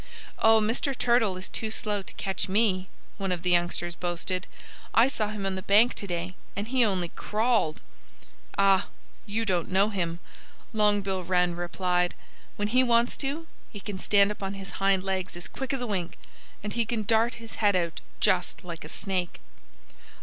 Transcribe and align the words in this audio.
"Oh, 0.39 0.59
Mr. 0.59 0.97
Turtle 0.97 1.37
is 1.37 1.47
too 1.47 1.69
slow 1.69 2.01
to 2.01 2.13
catch 2.15 2.49
me," 2.49 2.89
one 3.19 3.31
of 3.31 3.43
the 3.43 3.51
youngsters 3.51 3.93
boasted. 3.93 4.47
"I 4.95 5.07
saw 5.07 5.27
him 5.29 5.45
on 5.45 5.53
the 5.53 5.61
bank 5.61 5.93
to 5.93 6.07
day; 6.07 6.33
and 6.55 6.69
he 6.69 6.83
only 6.83 7.09
crawled." 7.09 7.83
"Ah! 8.57 8.87
You 9.27 9.45
don't 9.45 9.69
know 9.69 9.89
him," 9.89 10.19
Long 10.73 11.01
Bill 11.01 11.23
Wren 11.23 11.53
replied. 11.53 12.15
"When 12.55 12.69
he 12.69 12.81
wants 12.81 13.15
to, 13.17 13.45
he 13.69 13.79
can 13.79 13.99
stand 13.99 14.31
up 14.31 14.41
on 14.41 14.55
his 14.55 14.71
hind 14.81 15.03
legs 15.03 15.35
as 15.35 15.47
quick 15.47 15.71
as 15.71 15.81
a 15.81 15.85
wink. 15.85 16.17
And 16.63 16.73
he 16.73 16.83
can 16.83 17.03
dart 17.03 17.35
his 17.35 17.61
head 17.61 17.75
out 17.75 18.01
just 18.19 18.63
like 18.63 18.83
a 18.83 18.89
snake." 18.89 19.39